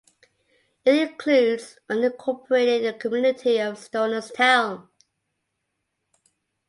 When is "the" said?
1.85-1.93